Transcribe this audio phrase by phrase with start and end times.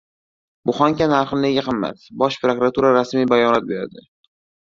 [0.69, 2.07] «Buxanka» narxi nega qimmat?
[2.23, 4.07] Bosh prokuratura rasmiy bayonot berdi